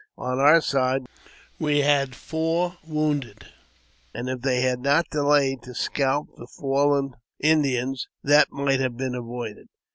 On 0.17 0.39
our 0.39 0.61
side 0.61 1.05
we 1.59 1.81
had 1.81 2.15
four 2.15 2.75
wounded; 2.83 3.45
and 4.15 4.29
if 4.29 4.41
they 4.41 4.61
had 4.61 4.79
not 4.79 5.11
delayed 5.11 5.61
to 5.61 5.75
scalp 5.75 6.37
the 6.37 6.47
fallen 6.47 7.17
Indians, 7.39 8.07
that 8.23 8.51
might 8.51 8.79
have 8.79 8.97
been 8.97 9.13
avoided. 9.13 9.67